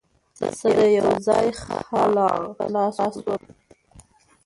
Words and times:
سره 0.59 0.85
یوځای 0.99 1.47
خلع 1.61 2.31
سلاح 2.57 2.89
شول 3.21 3.41